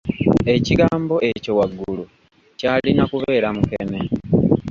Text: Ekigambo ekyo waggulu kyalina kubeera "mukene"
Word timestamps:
Ekigambo 0.55 1.15
ekyo 1.31 1.51
waggulu 1.59 2.03
kyalina 2.59 3.03
kubeera 3.11 3.47
"mukene" 3.55 3.99